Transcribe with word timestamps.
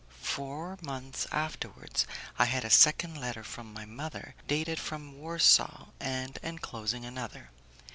Four 0.19 0.79
months 0.81 1.27
afterwards 1.31 2.07
I 2.39 2.45
had 2.45 2.65
a 2.65 2.71
second 2.71 3.21
letter 3.21 3.43
from 3.43 3.71
my 3.71 3.85
mother, 3.85 4.33
dated 4.47 4.79
from 4.79 5.19
Warsaw, 5.19 5.89
and 5.99 6.39
enclosing 6.43 7.05
another. 7.05 7.51